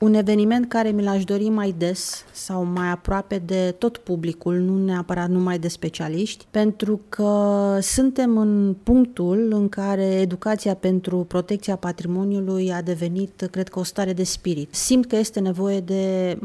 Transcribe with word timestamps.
Un 0.00 0.14
eveniment 0.14 0.68
care 0.68 0.90
mi 0.90 1.02
l-aș 1.02 1.24
dori 1.24 1.48
mai 1.48 1.74
des 1.78 2.24
sau 2.32 2.64
mai 2.64 2.90
aproape 2.90 3.42
de 3.46 3.74
tot 3.78 3.96
publicul, 3.96 4.54
nu 4.54 4.84
neapărat 4.84 5.28
numai 5.28 5.58
de 5.58 5.68
specialiști, 5.68 6.46
pentru 6.50 7.00
că 7.08 7.78
suntem 7.80 8.36
în 8.36 8.76
punctul 8.82 9.48
în 9.52 9.68
care 9.68 10.04
educația 10.04 10.74
pentru 10.74 11.16
protecția 11.16 11.76
patrimoniului 11.76 12.72
a 12.72 12.82
devenit, 12.82 13.48
cred 13.50 13.68
că, 13.68 13.78
o 13.78 13.82
stare 13.82 14.12
de 14.12 14.22
spirit. 14.22 14.74
Simt 14.74 15.06
că 15.06 15.16
este 15.16 15.40
nevoie 15.40 15.80
de 15.80 16.36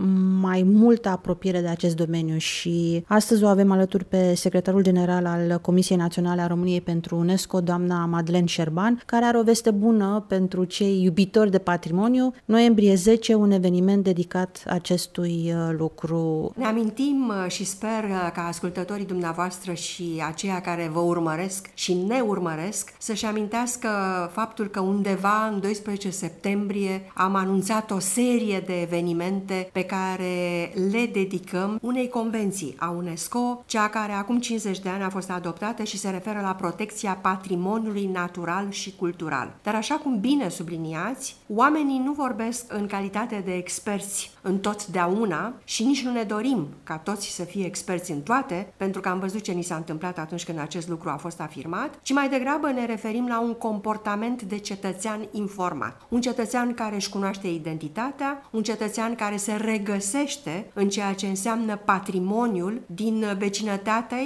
mai 0.42 0.64
multă 0.64 1.10
apropiere 1.10 1.62
de 1.62 1.68
acest 1.68 1.96
domeniu 1.96 2.38
și 2.38 3.04
astăzi 3.08 3.44
o 3.44 3.48
avem 3.48 3.72
alături 3.72 4.06
pe 4.06 4.34
secretarul 4.34 4.84
general 4.84 5.26
al 5.26 5.60
Comisiei 5.62 5.98
Naționale 5.98 6.42
a 6.42 6.48
României 6.48 6.82
pentru 6.82 7.16
UNESCO, 7.16 7.62
doamna 7.62 8.06
Madeleine 8.06 8.48
Șerban, 8.48 9.02
care 9.06 9.26
are 9.26 9.38
o 9.38 9.44
veste 9.44 9.72
bună 9.72 10.26
pentru 10.28 10.64
cei 10.64 11.04
iubitori 11.04 11.52
de 11.52 11.58
patrimoniu. 11.58 12.34
Noiembrie 12.46 12.96
10, 12.96 13.34
un 13.46 13.52
eveniment 13.52 14.04
dedicat 14.04 14.64
acestui 14.68 15.54
uh, 15.54 15.76
lucru. 15.78 16.52
Ne 16.56 16.66
amintim 16.66 17.28
uh, 17.28 17.52
și 17.52 17.64
sper 17.64 18.04
uh, 18.04 18.32
ca 18.34 18.48
ascultătorii 18.48 19.06
dumneavoastră 19.06 19.74
și 19.74 20.24
aceia 20.28 20.62
care 20.62 20.90
vă 20.94 21.00
urmăresc 21.00 21.70
și 21.74 21.94
ne 21.94 22.20
urmăresc 22.20 22.94
să-și 22.98 23.26
amintească 23.26 23.90
faptul 24.34 24.68
că 24.68 24.80
undeva 24.80 25.46
în 25.54 25.60
12 25.60 26.10
septembrie 26.10 27.12
am 27.14 27.36
anunțat 27.36 27.92
o 27.92 28.00
serie 28.00 28.64
de 28.66 28.82
evenimente 28.82 29.70
pe 29.72 29.84
care 29.84 30.72
le 30.92 31.10
dedicăm 31.14 31.80
unei 31.82 32.10
convenții 32.10 32.76
a 32.78 32.90
UNESCO, 32.90 33.64
cea 33.66 33.88
care 33.88 34.12
acum 34.12 34.40
50 34.40 34.80
de 34.80 34.90
ani 34.90 35.04
a 35.04 35.10
fost 35.10 35.32
adoptată 35.32 35.84
și 35.84 35.98
se 35.98 36.10
referă 36.10 36.40
la 36.42 36.56
protecția 36.56 37.20
patrimoniului 37.22 38.10
natural 38.14 38.70
și 38.70 38.96
cultural. 38.96 39.56
Dar 39.64 39.76
așa 39.76 39.96
cum 39.96 40.20
bine 40.20 40.50
subliniați, 40.50 41.36
oamenii 41.54 42.02
nu 42.06 42.12
vorbesc 42.12 42.74
în 42.74 42.88
calitate 42.88 43.35
de 43.40 43.54
experți 43.54 44.32
în 44.42 44.60
totdeauna 44.60 45.54
și 45.64 45.84
nici 45.84 46.04
nu 46.04 46.12
ne 46.12 46.24
dorim 46.24 46.68
ca 46.84 46.98
toți 46.98 47.28
să 47.28 47.44
fie 47.44 47.66
experți 47.66 48.12
în 48.12 48.22
toate, 48.22 48.74
pentru 48.78 49.02
că 49.02 49.10
am 49.10 49.20
văzut 49.20 49.42
ce 49.42 49.52
ni 49.52 49.64
s-a 49.64 49.76
întâmplat 49.76 50.18
atunci 50.18 50.46
când 50.46 50.60
acest 50.60 50.88
lucru 50.88 51.10
a 51.10 51.16
fost 51.16 51.40
afirmat, 51.40 52.00
ci 52.02 52.14
mai 52.14 52.30
degrabă 52.30 52.72
ne 52.72 52.86
referim 52.86 53.28
la 53.28 53.40
un 53.40 53.54
comportament 53.54 54.42
de 54.42 54.58
cetățean 54.58 55.28
informat. 55.32 56.02
Un 56.10 56.22
cetățean 56.22 56.74
care 56.74 56.96
își 56.96 57.10
cunoaște 57.10 57.48
identitatea, 57.48 58.50
un 58.52 58.64
cetățean 58.64 59.16
care 59.16 59.38
se 59.38 59.54
regăsește 59.54 60.72
în 60.74 60.90
ceea 60.90 61.14
ce 61.14 61.28
înseamnă 61.28 61.76
patrimoniul 61.76 62.82
din 62.86 63.26
vecinătatea 63.38 64.18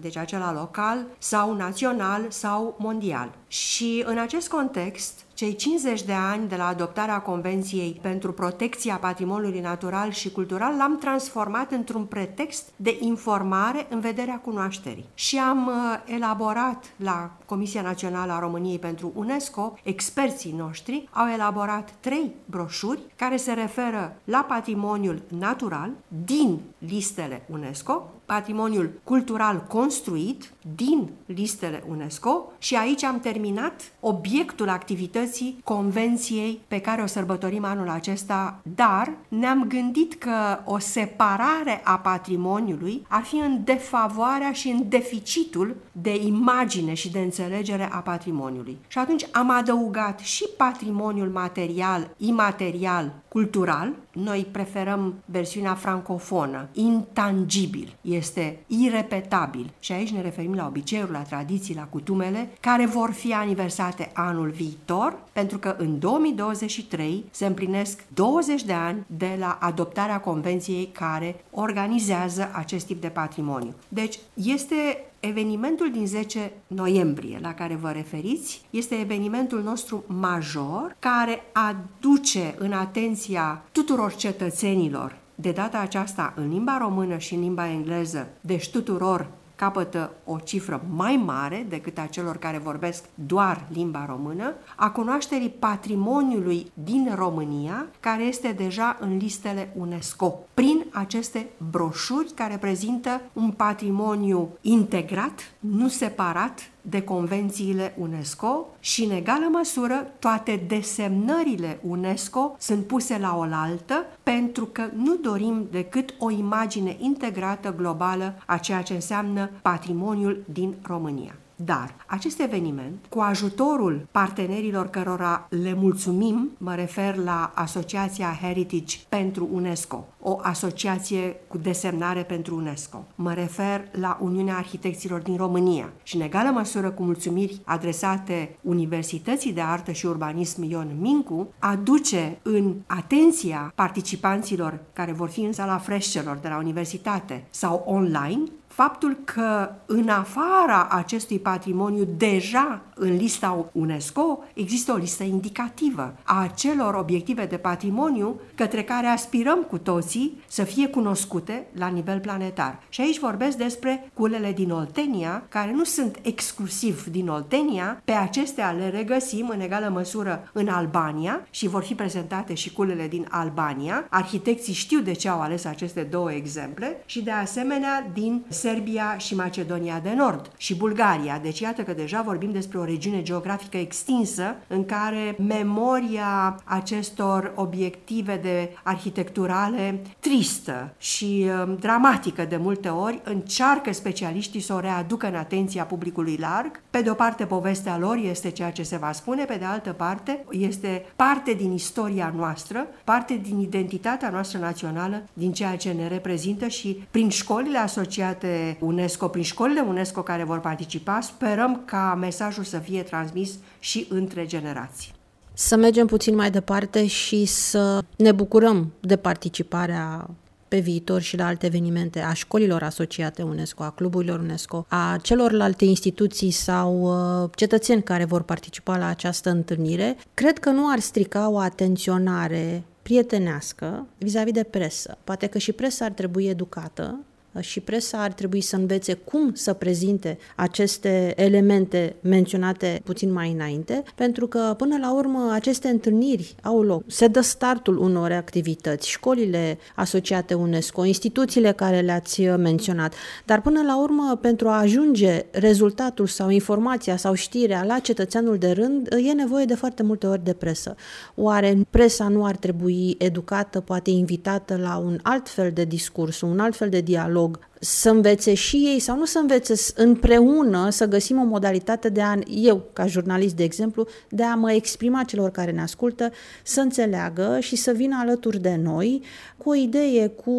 deci 0.00 0.16
acela 0.16 0.52
local 0.52 1.06
sau 1.18 1.54
național 1.54 2.26
sau 2.28 2.76
mondial. 2.78 3.34
Și 3.46 4.02
în 4.06 4.18
acest 4.18 4.48
context, 4.48 5.20
cei 5.42 5.56
50 5.56 6.02
de 6.02 6.12
ani 6.12 6.48
de 6.48 6.56
la 6.56 6.66
adoptarea 6.66 7.20
Convenției 7.20 7.98
pentru 8.02 8.32
protecția 8.32 8.96
patrimoniului 8.96 9.60
natural 9.60 10.10
și 10.10 10.30
cultural 10.30 10.76
l-am 10.76 10.98
transformat 10.98 11.72
într-un 11.72 12.04
pretext 12.04 12.68
de 12.76 12.96
informare 13.00 13.86
în 13.90 14.00
vederea 14.00 14.38
cunoașterii. 14.38 15.04
Și 15.14 15.38
am 15.38 15.66
uh, 15.66 16.14
elaborat 16.14 16.92
la 16.96 17.30
Comisia 17.46 17.82
Națională 17.82 18.32
a 18.32 18.38
României 18.38 18.78
pentru 18.78 19.12
UNESCO, 19.14 19.78
experții 19.82 20.54
noștri 20.56 21.08
au 21.10 21.28
elaborat 21.28 21.94
trei 22.00 22.34
broșuri 22.44 23.00
care 23.16 23.36
se 23.36 23.52
referă 23.52 24.16
la 24.24 24.44
patrimoniul 24.48 25.22
natural 25.28 25.90
din 26.24 26.60
listele 26.78 27.42
UNESCO, 27.50 28.10
patrimoniul 28.24 28.90
cultural 29.04 29.64
construit 29.68 30.52
din 30.74 31.10
listele 31.26 31.84
UNESCO 31.88 32.52
și 32.58 32.76
aici 32.76 33.02
am 33.04 33.20
terminat 33.20 33.92
obiectul 34.00 34.68
activității 34.68 35.31
convenției 35.64 36.60
pe 36.68 36.80
care 36.80 37.02
o 37.02 37.06
sărbătorim 37.06 37.64
anul 37.64 37.88
acesta, 37.88 38.60
dar 38.74 39.12
ne-am 39.28 39.64
gândit 39.68 40.14
că 40.14 40.58
o 40.64 40.78
separare 40.78 41.80
a 41.84 41.98
patrimoniului 41.98 43.06
ar 43.08 43.22
fi 43.22 43.36
în 43.36 43.60
defavoarea 43.64 44.52
și 44.52 44.68
în 44.68 44.88
deficitul 44.88 45.76
de 45.92 46.22
imagine 46.22 46.94
și 46.94 47.10
de 47.10 47.18
înțelegere 47.18 47.88
a 47.92 47.98
patrimoniului. 47.98 48.78
Și 48.88 48.98
atunci 48.98 49.26
am 49.32 49.50
adăugat 49.50 50.18
și 50.18 50.44
patrimoniul 50.56 51.28
material, 51.28 52.10
imaterial, 52.16 53.12
cultural. 53.28 53.92
Noi 54.12 54.46
preferăm 54.50 55.14
versiunea 55.24 55.74
francofonă, 55.74 56.68
intangibil, 56.72 57.96
este 58.00 58.58
irepetabil. 58.66 59.70
Și 59.80 59.92
aici 59.92 60.12
ne 60.12 60.20
referim 60.20 60.54
la 60.54 60.66
obiceiuri, 60.66 61.12
la 61.12 61.18
tradiții, 61.22 61.74
la 61.74 61.82
cutumele, 61.82 62.50
care 62.60 62.86
vor 62.86 63.10
fi 63.10 63.32
aniversate 63.32 64.10
anul 64.14 64.50
viitor, 64.50 65.11
pentru 65.32 65.58
că 65.58 65.74
în 65.78 65.98
2023 65.98 67.24
se 67.30 67.46
împlinesc 67.46 68.04
20 68.14 68.64
de 68.64 68.72
ani 68.72 69.04
de 69.06 69.36
la 69.38 69.58
adoptarea 69.60 70.20
convenției 70.20 70.86
care 70.92 71.44
organizează 71.50 72.50
acest 72.52 72.86
tip 72.86 73.00
de 73.00 73.08
patrimoniu. 73.08 73.74
Deci 73.88 74.18
este 74.34 75.04
Evenimentul 75.24 75.90
din 75.90 76.06
10 76.06 76.52
noiembrie 76.66 77.38
la 77.42 77.54
care 77.54 77.74
vă 77.74 77.90
referiți 77.90 78.62
este 78.70 78.94
evenimentul 78.94 79.62
nostru 79.62 80.04
major 80.06 80.96
care 80.98 81.42
aduce 81.52 82.54
în 82.58 82.72
atenția 82.72 83.62
tuturor 83.72 84.14
cetățenilor 84.14 85.16
de 85.34 85.50
data 85.50 85.78
aceasta 85.78 86.32
în 86.36 86.48
limba 86.48 86.78
română 86.78 87.18
și 87.18 87.34
în 87.34 87.40
limba 87.40 87.68
engleză, 87.68 88.28
deci 88.40 88.70
tuturor 88.70 89.30
capătă 89.56 90.12
o 90.24 90.38
cifră 90.38 90.82
mai 90.94 91.22
mare 91.24 91.66
decât 91.68 91.98
a 91.98 92.06
celor 92.06 92.36
care 92.36 92.58
vorbesc 92.58 93.04
doar 93.14 93.66
limba 93.72 94.06
română, 94.06 94.54
a 94.76 94.90
cunoașterii 94.90 95.48
patrimoniului 95.48 96.72
din 96.74 97.12
România, 97.14 97.86
care 98.00 98.22
este 98.22 98.52
deja 98.52 98.96
în 99.00 99.16
listele 99.16 99.72
UNESCO, 99.78 100.38
prin 100.54 100.84
aceste 100.92 101.48
broșuri 101.70 102.32
care 102.34 102.56
prezintă 102.56 103.20
un 103.32 103.50
patrimoniu 103.50 104.48
integrat, 104.60 105.52
nu 105.58 105.88
separat, 105.88 106.70
de 106.82 107.02
convențiile 107.02 107.94
UNESCO 107.98 108.66
și, 108.80 109.04
în 109.04 109.10
egală 109.10 109.48
măsură, 109.50 110.06
toate 110.18 110.64
desemnările 110.68 111.78
UNESCO 111.88 112.56
sunt 112.58 112.86
puse 112.86 113.18
la 113.18 113.36
oaltă 113.36 114.04
pentru 114.22 114.64
că 114.64 114.82
nu 114.96 115.16
dorim 115.16 115.66
decât 115.70 116.14
o 116.18 116.30
imagine 116.30 116.96
integrată 117.00 117.74
globală 117.76 118.34
a 118.46 118.56
ceea 118.56 118.82
ce 118.82 118.94
înseamnă 118.94 119.50
patrimoniul 119.62 120.44
din 120.52 120.74
România. 120.82 121.34
Dar 121.56 121.94
acest 122.06 122.40
eveniment, 122.40 123.04
cu 123.08 123.20
ajutorul 123.20 124.06
partenerilor 124.10 124.86
cărora 124.86 125.46
le 125.48 125.74
mulțumim, 125.74 126.50
mă 126.58 126.74
refer 126.74 127.16
la 127.16 127.52
Asociația 127.54 128.38
Heritage 128.40 128.98
pentru 129.08 129.48
UNESCO, 129.52 130.06
o 130.20 130.38
asociație 130.42 131.36
cu 131.48 131.58
desemnare 131.58 132.22
pentru 132.22 132.56
UNESCO. 132.56 133.04
Mă 133.14 133.32
refer 133.32 133.88
la 133.92 134.18
Uniunea 134.20 134.56
Arhitecților 134.56 135.20
din 135.20 135.36
România 135.36 135.92
și, 136.02 136.16
în 136.16 136.22
egală 136.22 136.50
măsură 136.50 136.90
cu 136.90 137.02
mulțumiri 137.02 137.60
adresate 137.64 138.56
Universității 138.60 139.52
de 139.52 139.60
Artă 139.60 139.92
și 139.92 140.06
Urbanism 140.06 140.62
Ion 140.62 140.96
Mincu, 141.00 141.48
aduce 141.58 142.38
în 142.42 142.74
atenția 142.86 143.72
participanților 143.74 144.78
care 144.92 145.12
vor 145.12 145.28
fi 145.28 145.40
în 145.40 145.52
sala 145.52 145.78
freșcelor 145.78 146.36
de 146.36 146.48
la 146.48 146.56
universitate 146.56 147.44
sau 147.50 147.82
online 147.86 148.42
faptul 148.82 149.16
că 149.24 149.70
în 149.86 150.08
afara 150.08 150.88
acestui 150.90 151.38
patrimoniu 151.38 152.08
deja 152.16 152.80
în 152.94 153.16
lista 153.16 153.70
UNESCO 153.72 154.38
există 154.54 154.92
o 154.92 154.96
listă 154.96 155.22
indicativă 155.22 156.14
a 156.22 156.42
acelor 156.42 156.94
obiective 156.94 157.46
de 157.46 157.56
patrimoniu 157.56 158.40
către 158.54 158.82
care 158.82 159.06
aspirăm 159.06 159.62
cu 159.62 159.78
toții 159.78 160.42
să 160.46 160.62
fie 160.62 160.88
cunoscute 160.88 161.66
la 161.78 161.86
nivel 161.86 162.20
planetar. 162.20 162.82
Și 162.88 163.00
aici 163.00 163.18
vorbesc 163.18 163.56
despre 163.56 164.10
culele 164.14 164.52
din 164.52 164.70
Oltenia, 164.70 165.44
care 165.48 165.72
nu 165.72 165.84
sunt 165.84 166.18
exclusiv 166.22 167.04
din 167.04 167.28
Oltenia, 167.28 168.00
pe 168.04 168.12
acestea 168.12 168.70
le 168.70 168.88
regăsim 168.88 169.48
în 169.48 169.60
egală 169.60 169.88
măsură 169.92 170.50
în 170.52 170.68
Albania 170.68 171.46
și 171.50 171.68
vor 171.68 171.82
fi 171.82 171.94
prezentate 171.94 172.54
și 172.54 172.72
culele 172.72 173.08
din 173.08 173.26
Albania. 173.30 174.06
Arhitecții 174.10 174.72
știu 174.72 175.00
de 175.00 175.12
ce 175.12 175.28
au 175.28 175.40
ales 175.40 175.64
aceste 175.64 176.00
două 176.02 176.32
exemple 176.32 177.02
și 177.06 177.22
de 177.22 177.30
asemenea 177.30 178.10
din 178.12 178.44
Serbia 178.72 179.16
și 179.18 179.34
Macedonia 179.34 180.00
de 180.02 180.14
Nord 180.16 180.50
și 180.56 180.76
Bulgaria. 180.76 181.38
Deci 181.42 181.60
iată 181.60 181.82
că 181.82 181.92
deja 181.92 182.22
vorbim 182.22 182.52
despre 182.52 182.78
o 182.78 182.84
regiune 182.84 183.22
geografică 183.22 183.76
extinsă 183.76 184.54
în 184.66 184.84
care 184.84 185.36
memoria 185.46 186.60
acestor 186.64 187.52
obiective 187.54 188.38
de 188.42 188.70
arhitecturale 188.82 190.02
tristă 190.20 190.94
și 190.98 191.46
um, 191.66 191.76
dramatică 191.80 192.44
de 192.44 192.56
multe 192.56 192.88
ori 192.88 193.20
încearcă 193.24 193.92
specialiștii 193.92 194.60
să 194.60 194.74
o 194.74 194.80
readucă 194.80 195.26
în 195.26 195.34
atenția 195.34 195.84
publicului 195.84 196.36
larg. 196.40 196.80
Pe 196.90 197.02
de 197.02 197.10
o 197.10 197.14
parte, 197.14 197.44
povestea 197.44 197.98
lor 197.98 198.16
este 198.16 198.50
ceea 198.50 198.70
ce 198.70 198.82
se 198.82 198.96
va 198.96 199.12
spune, 199.12 199.44
pe 199.44 199.56
de 199.58 199.64
altă 199.64 199.92
parte, 199.92 200.44
este 200.50 201.04
parte 201.16 201.52
din 201.52 201.72
istoria 201.72 202.32
noastră, 202.36 202.86
parte 203.04 203.40
din 203.42 203.60
identitatea 203.60 204.30
noastră 204.30 204.58
națională, 204.58 205.22
din 205.32 205.52
ceea 205.52 205.76
ce 205.76 205.90
ne 205.90 206.08
reprezintă 206.08 206.68
și 206.68 207.02
prin 207.10 207.28
școlile 207.28 207.78
asociate 207.78 208.51
UNESCO, 208.80 209.28
prin 209.28 209.42
școlile 209.42 209.80
UNESCO 209.80 210.22
care 210.22 210.44
vor 210.44 210.60
participa, 210.60 211.20
sperăm 211.20 211.82
ca 211.84 212.16
mesajul 212.20 212.64
să 212.64 212.78
fie 212.78 213.02
transmis 213.02 213.50
și 213.78 214.06
între 214.10 214.46
generații. 214.46 215.12
să 215.54 215.76
mergem 215.76 216.06
puțin 216.06 216.34
mai 216.34 216.50
departe 216.50 217.06
și 217.06 217.44
să 217.44 218.04
ne 218.16 218.32
bucurăm 218.32 218.92
de 219.00 219.16
participarea 219.16 220.30
pe 220.72 220.78
viitor 220.78 221.20
și 221.20 221.36
la 221.36 221.46
alte 221.46 221.66
evenimente 221.66 222.20
a 222.20 222.32
școlilor 222.32 222.82
asociate 222.82 223.42
UNESCO, 223.42 223.82
a 223.82 223.90
cluburilor 223.90 224.40
UNESCO, 224.40 224.86
a 224.88 225.18
celorlalte 225.22 225.84
instituții 225.84 226.50
sau 226.50 227.00
uh, 227.02 227.50
cetățeni 227.54 228.02
care 228.02 228.24
vor 228.24 228.42
participa 228.42 228.96
la 228.96 229.06
această 229.06 229.50
întâlnire, 229.50 230.16
cred 230.34 230.58
că 230.58 230.70
nu 230.70 230.90
ar 230.90 230.98
strica 230.98 231.48
o 231.50 231.58
atenționare 231.58 232.82
prietenească 233.02 234.06
vis-a-vis 234.18 234.52
de 234.52 234.62
presă. 234.62 235.18
Poate 235.24 235.46
că 235.46 235.58
și 235.58 235.72
presa 235.72 236.04
ar 236.04 236.10
trebui 236.10 236.46
educată 236.46 237.18
și 237.60 237.80
presa 237.80 238.22
ar 238.22 238.32
trebui 238.32 238.60
să 238.60 238.76
învețe 238.76 239.14
cum 239.14 239.54
să 239.54 239.72
prezinte 239.72 240.38
aceste 240.56 241.32
elemente 241.36 242.16
menționate 242.20 243.00
puțin 243.04 243.32
mai 243.32 243.50
înainte, 243.50 244.02
pentru 244.14 244.46
că 244.46 244.74
până 244.76 244.98
la 244.98 245.14
urmă 245.14 245.50
aceste 245.52 245.88
întâlniri 245.88 246.54
au 246.62 246.82
loc. 246.82 247.02
Se 247.06 247.26
dă 247.26 247.40
startul 247.40 247.98
unor 247.98 248.32
activități, 248.32 249.08
școlile 249.08 249.78
asociate 249.94 250.54
UNESCO, 250.54 251.04
instituțiile 251.04 251.72
care 251.72 252.00
le-ați 252.00 252.42
menționat, 252.42 253.14
dar 253.44 253.60
până 253.60 253.82
la 253.82 254.00
urmă 254.00 254.38
pentru 254.40 254.68
a 254.68 254.78
ajunge 254.78 255.44
rezultatul 255.50 256.26
sau 256.26 256.48
informația 256.48 257.16
sau 257.16 257.34
știrea 257.34 257.84
la 257.84 257.98
cetățeanul 257.98 258.58
de 258.58 258.70
rând, 258.70 259.08
e 259.28 259.32
nevoie 259.32 259.64
de 259.64 259.74
foarte 259.74 260.02
multe 260.02 260.26
ori 260.26 260.44
de 260.44 260.52
presă. 260.52 260.94
Oare 261.34 261.78
presa 261.90 262.28
nu 262.28 262.44
ar 262.44 262.56
trebui 262.56 263.14
educată, 263.18 263.80
poate 263.80 264.10
invitată 264.10 264.76
la 264.76 264.96
un 264.96 265.18
alt 265.22 265.48
fel 265.48 265.70
de 265.72 265.84
discurs, 265.84 266.40
un 266.40 266.58
alt 266.58 266.76
fel 266.76 266.88
de 266.88 267.00
dialog 267.00 267.41
dialog, 267.41 267.41
să 267.84 268.10
învețe 268.10 268.54
și 268.54 268.76
ei 268.76 268.98
sau 268.98 269.16
nu 269.16 269.24
să 269.24 269.38
învețe 269.38 269.74
împreună 269.94 270.90
să 270.90 271.06
găsim 271.06 271.40
o 271.40 271.44
modalitate 271.44 272.08
de 272.08 272.20
a, 272.20 272.38
eu 272.48 272.84
ca 272.92 273.06
jurnalist 273.06 273.56
de 273.56 273.62
exemplu, 273.62 274.06
de 274.28 274.42
a 274.42 274.54
mă 274.54 274.72
exprima 274.72 275.22
celor 275.22 275.50
care 275.50 275.70
ne 275.70 275.80
ascultă, 275.80 276.30
să 276.64 276.80
înțeleagă 276.80 277.56
și 277.60 277.76
să 277.76 277.92
vină 277.92 278.16
alături 278.20 278.58
de 278.58 278.80
noi 278.82 279.22
cu 279.56 279.70
o 279.70 279.74
idee, 279.74 280.26
cu 280.26 280.50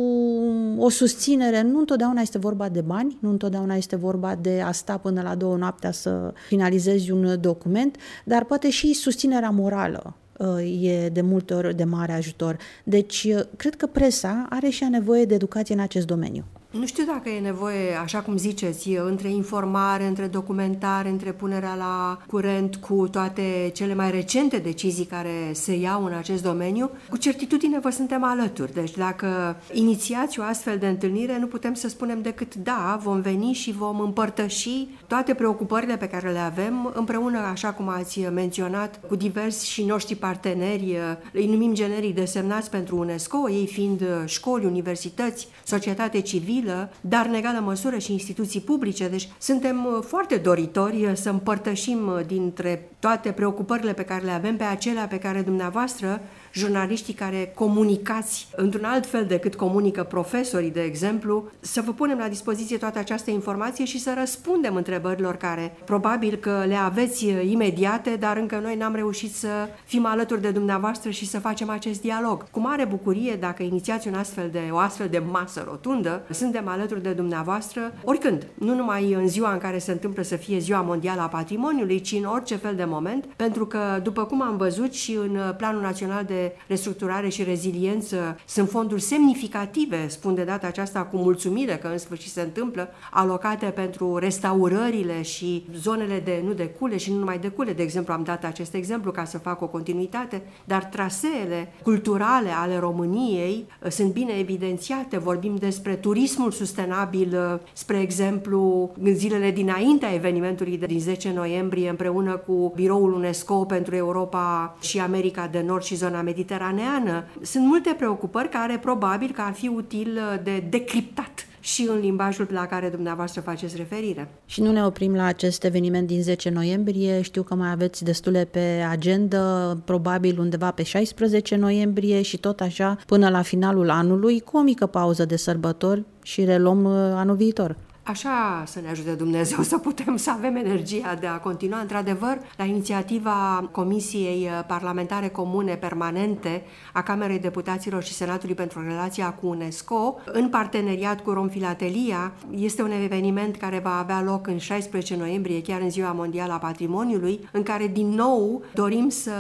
o 0.78 0.90
susținere. 0.90 1.62
Nu 1.62 1.80
întotdeauna 1.80 2.22
este 2.22 2.38
vorba 2.38 2.70
de 2.70 2.82
bani, 2.82 3.18
nu 3.20 3.30
întotdeauna 3.30 3.76
este 3.76 3.96
vorba 3.96 4.36
de 4.42 4.62
a 4.66 4.72
sta 4.72 4.98
până 4.98 5.22
la 5.22 5.36
două 5.36 5.58
noaptea 5.58 5.92
să 5.92 6.34
finalizezi 6.48 7.12
un 7.12 7.38
document, 7.42 7.96
dar 8.26 8.44
poate 8.44 8.70
și 8.70 8.94
susținerea 8.94 9.50
morală 9.50 10.16
uh, 10.38 10.82
e 10.82 11.10
de 11.10 11.22
multe 11.22 11.54
ori 11.54 11.76
de 11.76 11.84
mare 11.84 12.14
ajutor. 12.14 12.58
Deci, 12.84 13.28
uh, 13.36 13.44
cred 13.56 13.76
că 13.76 13.88
presa 13.88 14.46
are 14.50 14.70
și 14.70 14.84
a 14.84 14.90
nevoie 14.90 15.26
de 15.26 15.34
educație 15.34 15.76
în 15.76 15.82
acest 15.82 16.06
domeniu. 16.06 16.44
Nu 16.80 16.86
știu 16.86 17.04
dacă 17.06 17.30
e 17.30 17.40
nevoie, 17.40 17.96
așa 17.96 18.20
cum 18.20 18.38
ziceți, 18.38 18.90
între 18.90 19.30
informare, 19.30 20.06
între 20.06 20.28
documentare, 20.28 21.10
între 21.10 21.32
punerea 21.32 21.76
la 21.76 22.20
curent 22.28 22.76
cu 22.76 23.08
toate 23.08 23.72
cele 23.74 23.94
mai 23.94 24.12
recente 24.12 24.58
decizii 24.58 25.06
care 25.06 25.52
se 25.52 25.76
iau 25.76 26.06
în 26.06 26.14
acest 26.14 26.44
domeniu. 26.44 26.90
Cu 27.10 27.18
certitudine 27.18 27.80
vă 27.80 27.90
suntem 27.90 28.24
alături. 28.24 28.74
Deci 28.74 28.98
dacă 28.98 29.56
inițiați 29.72 30.40
o 30.40 30.44
astfel 30.44 30.78
de 30.78 30.88
întâlnire, 30.88 31.40
nu 31.40 31.48
putem 31.48 31.74
să 31.74 31.90
spunem 31.90 32.22
decât 32.22 32.56
da, 32.56 33.00
vom 33.04 33.22
veni 33.22 33.54
și 33.54 33.72
vom 33.72 34.00
împărtăși 34.00 34.88
toate 35.08 35.34
preocupările 35.34 35.98
pe 35.98 36.08
care 36.08 36.32
le 36.32 36.40
avem 36.40 36.92
împreună, 36.94 37.40
așa 37.40 37.74
cum 37.74 37.90
ați 37.90 38.20
menționat, 38.20 39.00
cu 39.08 39.16
diversi 39.16 39.70
și 39.70 39.84
noștri 39.84 40.16
parteneri, 40.16 40.98
îi 41.34 41.48
numim 41.48 41.74
generic 41.74 42.16
desemnați 42.16 42.70
pentru 42.70 42.98
UNESCO, 42.98 43.50
ei 43.50 43.68
fiind 43.68 44.04
școli, 44.26 44.66
universități, 44.66 45.48
societate 45.64 46.22
civilă, 46.22 46.62
civilă, 46.64 46.90
dar 47.02 47.26
în 47.26 47.34
egală 47.34 47.60
măsură 47.60 47.98
și 47.98 48.12
instituții 48.12 48.60
publice. 48.60 49.08
Deci 49.08 49.30
suntem 49.38 49.86
uh, 49.86 50.04
foarte 50.08 50.36
doritori 50.36 51.06
uh, 51.06 51.12
să 51.14 51.30
împărtășim 51.30 52.08
uh, 52.08 52.26
dintre 52.26 52.90
toate 53.00 53.32
preocupările 53.32 53.94
pe 53.94 54.04
care 54.04 54.24
le 54.24 54.32
avem 54.32 54.58
pe 54.58 54.64
acelea 54.64 55.08
pe 55.08 55.20
care 55.20 55.42
dumneavoastră 55.42 56.22
jurnaliștii 56.54 57.14
care 57.14 57.52
comunicați 57.56 58.48
într-un 58.56 58.84
alt 58.84 59.06
fel 59.06 59.26
decât 59.26 59.56
comunică 59.56 60.04
profesorii, 60.04 60.72
de 60.72 60.82
exemplu, 60.82 61.50
să 61.60 61.82
vă 61.82 61.92
punem 61.92 62.18
la 62.18 62.28
dispoziție 62.28 62.78
toată 62.78 63.00
această 63.00 63.32
informație 63.32 63.86
și 63.86 64.00
să 64.00 64.14
răspundem 64.18 64.76
întrebărilor 64.76 65.36
care 65.36 65.76
probabil 65.86 66.36
că 66.36 66.64
le 66.68 66.76
aveți 66.76 67.28
imediate, 67.28 68.16
dar 68.20 68.38
încă 68.38 68.60
noi 68.64 68.76
n-am 68.76 68.96
reușit 68.96 69.36
să 69.36 69.48
fim 69.86 70.06
alături 70.06 70.42
de 70.42 70.52
dumneavoastră 70.52 71.10
și 71.10 71.28
să 71.28 71.40
facem 71.40 71.70
acest 71.70 72.02
dialog. 72.02 72.50
Cu 72.52 72.60
mare 72.60 72.86
bucurie, 72.86 73.36
dacă 73.36 73.64
inițiați 73.64 74.08
un 74.08 74.14
astfel 74.14 74.50
de, 74.52 74.60
o 74.72 74.78
astfel 74.78 75.08
de 75.08 75.24
masă 75.32 75.64
rotundă, 75.68 76.22
suntem 76.30 76.68
alături 76.68 77.04
de 77.04 77.12
dumneavoastră 77.12 77.94
oricând, 78.04 78.48
nu 78.54 78.76
numai 78.76 79.14
în 79.14 79.28
ziua 79.28 79.52
în 79.52 79.58
care 79.58 79.78
se 79.78 79.92
întâmplă 79.92 80.24
să 80.24 80.36
fie 80.36 80.60
ziua 80.60 80.82
mondială 80.82 81.22
a 81.22 81.28
patrimoniului, 81.28 82.02
ci 82.02 82.12
în 82.12 82.26
orice 82.26 82.56
fel 82.56 82.76
de 82.76 82.86
moment, 82.86 83.26
pentru 83.36 83.66
că, 83.66 83.80
după 84.04 84.24
cum 84.24 84.42
am 84.42 84.58
văzut 84.58 84.94
și 84.94 85.16
în 85.16 85.38
Planul 85.58 85.82
Național 85.82 86.24
de 86.24 86.43
restructurare 86.68 87.30
și 87.30 87.44
reziliență 87.44 88.40
sunt 88.46 88.70
fonduri 88.70 89.02
semnificative, 89.02 90.08
spun 90.08 90.36
de 90.36 90.44
data 90.44 90.68
aceasta 90.68 91.02
cu 91.02 91.18
mulțumire 91.18 91.76
că 91.76 91.88
în 91.88 91.98
sfârșit 91.98 92.32
se 92.32 92.42
întâmplă, 92.42 92.90
alocate 93.12 93.66
pentru 93.66 94.18
restaurările 94.18 95.22
și 95.22 95.66
zonele 95.76 96.20
de, 96.20 96.42
nu 96.46 96.54
de 96.54 96.66
cule 96.66 96.98
și 96.98 97.12
nu 97.12 97.18
numai 97.18 97.40
de 97.40 97.48
cule, 97.48 97.74
de 97.74 97.84
exemplu 97.84 98.14
am 98.14 98.24
dat 98.24 98.44
acest 98.44 98.74
exemplu 98.74 99.12
ca 99.12 99.26
să 99.26 99.38
fac 99.38 99.62
o 99.62 99.68
continuitate, 99.68 100.42
dar 100.64 100.84
traseele 100.84 101.74
culturale 101.84 102.50
ale 102.50 102.78
României 102.80 103.66
uh, 103.84 103.92
sunt 103.92 104.14
bine 104.14 104.34
evidențiate, 104.34 105.18
vorbim 105.18 105.56
despre 105.56 105.96
turismul 105.96 106.52
sustenabil, 106.52 107.38
uh, 107.54 107.60
spre 107.74 108.00
exemplu, 108.00 108.92
în 109.02 109.16
zilele 109.16 109.52
dinaintea 109.52 110.14
evenimentului 110.14 110.78
din 110.78 111.00
10 111.00 111.32
noiembrie 111.32 111.90
împreună 111.90 112.38
cu 112.38 112.72
Biroul 112.76 113.14
UNESCO 113.14 113.66
pentru 113.66 113.96
Europa 113.96 114.78
și 114.82 115.00
America 115.00 115.48
de 115.48 115.62
Nord 115.62 115.84
și 115.84 115.96
zona 115.96 116.22
mediteraneană. 116.34 117.26
Sunt 117.42 117.66
multe 117.66 117.96
preocupări 117.98 118.50
care 118.50 118.78
probabil 118.78 119.32
că 119.32 119.42
ar 119.42 119.54
fi 119.54 119.68
util 119.68 120.10
uh, 120.16 120.44
de 120.44 120.64
decriptat 120.70 121.48
și 121.60 121.88
în 121.90 122.00
limbajul 122.00 122.48
la 122.52 122.66
care 122.66 122.90
dumneavoastră 122.90 123.42
faceți 123.42 123.76
referire. 123.76 124.28
Și 124.46 124.62
nu 124.62 124.72
ne 124.72 124.86
oprim 124.86 125.16
la 125.16 125.24
acest 125.24 125.64
eveniment 125.64 126.08
din 126.08 126.22
10 126.22 126.50
noiembrie. 126.50 127.22
Știu 127.22 127.44
că 127.44 127.56
mai 127.56 127.72
aveți 127.72 128.04
destule 128.04 128.46
pe 128.52 128.86
agenda, 128.90 129.78
probabil 129.86 130.40
undeva 130.40 130.72
pe 130.72 130.84
16 130.84 131.56
noiembrie 131.56 132.22
și 132.22 132.38
tot 132.38 132.60
așa 132.60 132.98
până 133.06 133.30
la 133.30 133.42
finalul 133.42 133.90
anului, 133.90 134.40
cu 134.40 134.58
o 134.58 134.62
mică 134.62 134.86
pauză 134.86 135.26
de 135.26 135.36
sărbători 135.36 136.04
și 136.24 136.44
reluăm 136.44 136.84
uh, 136.84 136.92
anul 136.96 137.36
viitor. 137.36 137.76
Așa 138.06 138.64
să 138.66 138.80
ne 138.80 138.90
ajute 138.90 139.12
Dumnezeu 139.12 139.62
să 139.62 139.78
putem 139.78 140.18
să 140.18 140.32
avem 140.32 140.56
energia 140.56 141.18
de 141.20 141.28
a 141.28 141.38
continua. 141.38 141.80
Într-adevăr, 141.80 142.38
la 142.58 142.64
inițiativa 142.64 143.70
Comisiei 143.72 144.50
Parlamentare 144.68 145.28
Comune 145.28 145.76
Permanente 145.76 146.64
a 146.94 147.02
Camerei 147.02 147.40
Deputaților 147.40 148.04
și 148.04 148.14
Senatului 148.14 148.56
pentru 148.56 148.84
relația 148.88 149.34
cu 149.34 149.48
UNESCO, 149.48 150.18
în 150.26 150.50
parteneriat 150.50 151.22
cu 151.22 151.32
Romfilatelia, 151.32 152.34
este 152.56 152.82
un 152.82 152.92
eveniment 153.04 153.56
care 153.56 153.80
va 153.80 153.98
avea 154.00 154.22
loc 154.22 154.48
în 154.48 154.58
16 154.58 155.16
noiembrie, 155.16 155.62
chiar 155.62 155.82
în 155.82 155.90
Ziua 155.90 156.12
Mondială 156.12 156.54
a 156.54 156.58
Patrimoniului, 156.58 157.50
în 157.52 157.64
care 157.64 157.88
din 157.88 158.08
nou 158.08 158.64
dorim 158.74 159.10
să 159.10 159.32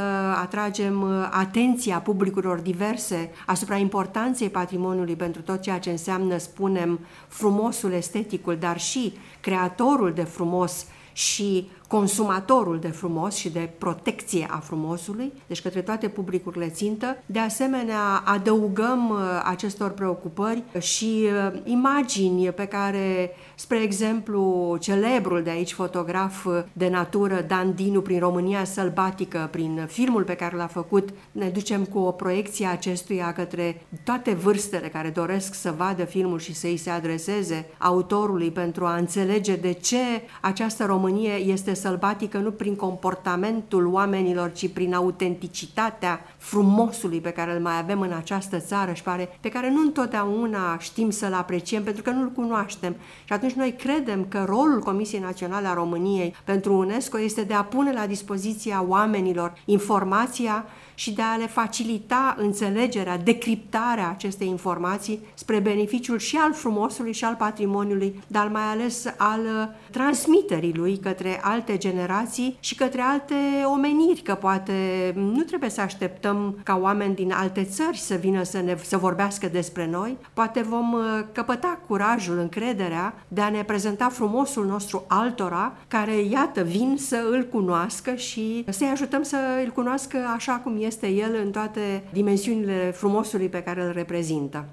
atragem 0.41 1.03
atenția 1.31 1.99
publicurilor 1.99 2.59
diverse 2.59 3.31
asupra 3.45 3.75
importanței 3.75 4.49
patrimoniului 4.49 5.15
pentru 5.15 5.41
tot 5.41 5.61
ceea 5.61 5.79
ce 5.79 5.89
înseamnă, 5.89 6.37
spunem, 6.37 6.99
frumosul 7.27 7.91
esteticul 7.91 8.51
publicul, 8.52 8.52
dar 8.55 8.79
și 8.79 9.13
creatorul 9.39 10.13
de 10.13 10.23
frumos 10.23 10.85
și 11.13 11.69
consumatorul 11.93 12.79
de 12.79 12.87
frumos 12.87 13.35
și 13.35 13.49
de 13.49 13.69
protecție 13.77 14.47
a 14.49 14.57
frumosului, 14.57 15.33
deci 15.47 15.61
către 15.61 15.81
toate 15.81 16.07
publicurile 16.07 16.69
țintă. 16.69 17.17
De 17.25 17.39
asemenea, 17.39 18.21
adăugăm 18.25 19.09
uh, 19.09 19.17
acestor 19.43 19.89
preocupări 19.89 20.63
și 20.79 21.23
uh, 21.23 21.59
imagini 21.63 22.49
pe 22.49 22.65
care, 22.65 23.31
spre 23.55 23.81
exemplu, 23.81 24.77
celebrul 24.79 25.43
de 25.43 25.49
aici 25.49 25.73
fotograf 25.73 26.47
de 26.73 26.89
natură 26.89 27.45
Dan 27.47 27.73
Dinu 27.75 28.01
prin 28.01 28.19
România 28.19 28.63
sălbatică, 28.63 29.47
prin 29.51 29.85
filmul 29.89 30.23
pe 30.23 30.35
care 30.35 30.55
l-a 30.55 30.67
făcut, 30.67 31.09
ne 31.31 31.47
ducem 31.47 31.83
cu 31.83 31.99
o 31.99 32.11
proiecție 32.11 32.65
acestuia 32.65 33.33
către 33.33 33.81
toate 34.03 34.33
vârstele 34.33 34.87
care 34.87 35.09
doresc 35.09 35.53
să 35.53 35.73
vadă 35.77 36.03
filmul 36.03 36.39
și 36.39 36.53
să 36.53 36.67
îi 36.67 36.77
se 36.77 36.89
adreseze 36.89 37.65
autorului 37.77 38.51
pentru 38.51 38.85
a 38.85 38.95
înțelege 38.95 39.55
de 39.55 39.71
ce 39.71 39.97
această 40.41 40.85
Românie 40.85 41.33
este 41.33 41.73
sălbatică 41.83 42.37
nu 42.37 42.51
prin 42.51 42.75
comportamentul 42.75 43.87
oamenilor, 43.87 44.51
ci 44.51 44.69
prin 44.69 44.93
autenticitatea 44.93 46.19
frumosului 46.37 47.19
pe 47.19 47.29
care 47.29 47.53
îl 47.53 47.61
mai 47.61 47.77
avem 47.77 48.01
în 48.01 48.11
această 48.11 48.59
țară 48.59 48.93
și 48.93 49.03
pare, 49.03 49.37
pe 49.39 49.49
care 49.49 49.69
nu 49.69 49.81
întotdeauna 49.81 50.77
știm 50.77 51.09
să-l 51.09 51.33
apreciem 51.33 51.83
pentru 51.83 52.03
că 52.03 52.09
nu-l 52.09 52.31
cunoaștem. 52.31 52.95
Și 53.23 53.33
atunci 53.33 53.53
noi 53.53 53.73
credem 53.73 54.25
că 54.29 54.43
rolul 54.47 54.79
Comisiei 54.79 55.21
Naționale 55.21 55.67
a 55.67 55.73
României 55.73 56.35
pentru 56.43 56.73
UNESCO 56.73 57.19
este 57.19 57.41
de 57.41 57.53
a 57.53 57.63
pune 57.63 57.91
la 57.91 58.05
dispoziția 58.05 58.85
oamenilor 58.87 59.53
informația 59.65 60.65
și 60.95 61.13
de 61.13 61.21
a 61.21 61.35
le 61.35 61.47
facilita 61.47 62.35
înțelegerea, 62.37 63.17
decriptarea 63.17 64.09
acestei 64.09 64.47
informații 64.47 65.19
spre 65.33 65.59
beneficiul 65.59 66.17
și 66.17 66.37
al 66.37 66.53
frumosului 66.53 67.13
și 67.13 67.23
al 67.23 67.35
patrimoniului, 67.35 68.23
dar 68.27 68.47
mai 68.47 68.61
ales 68.61 69.05
al 69.17 69.75
transmiterii 69.91 70.73
lui 70.75 70.97
către 70.97 71.39
alte 71.63 71.77
generații 71.77 72.57
și 72.59 72.75
către 72.75 73.01
alte 73.01 73.33
omeniri, 73.73 74.21
că 74.21 74.35
poate 74.35 74.73
nu 75.15 75.41
trebuie 75.41 75.69
să 75.69 75.81
așteptăm 75.81 76.59
ca 76.63 76.79
oameni 76.81 77.15
din 77.15 77.31
alte 77.31 77.63
țări 77.63 77.97
să 77.97 78.15
vină 78.15 78.43
să, 78.43 78.61
ne, 78.61 78.77
să 78.83 78.97
vorbească 78.97 79.47
despre 79.47 79.87
noi, 79.87 80.17
poate 80.33 80.61
vom 80.61 80.95
căpăta 81.31 81.79
curajul, 81.87 82.37
încrederea 82.37 83.13
de 83.27 83.41
a 83.41 83.49
ne 83.49 83.63
prezenta 83.63 84.09
frumosul 84.09 84.65
nostru 84.65 85.03
altora, 85.07 85.73
care, 85.87 86.21
iată, 86.21 86.61
vin 86.61 86.95
să 86.97 87.27
îl 87.31 87.43
cunoască 87.43 88.15
și 88.15 88.65
să-i 88.69 88.87
ajutăm 88.87 89.23
să 89.23 89.37
îl 89.65 89.71
cunoască 89.71 90.17
așa 90.35 90.53
cum 90.53 90.77
este 90.79 91.07
el 91.07 91.35
în 91.43 91.51
toate 91.51 92.03
dimensiunile 92.11 92.91
frumosului 92.95 93.49
pe 93.49 93.61
care 93.61 93.83
îl 93.83 93.91
reprezintă. 93.91 94.65